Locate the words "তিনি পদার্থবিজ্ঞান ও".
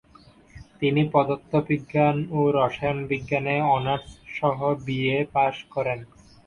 0.79-2.39